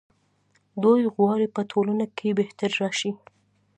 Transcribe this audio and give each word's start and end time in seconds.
دوی 0.83 1.01
غواړي 1.15 1.47
په 1.55 1.61
ټولنه 1.71 2.05
کې 2.17 2.35
بهتري 2.39 2.75
راشي. 2.83 3.11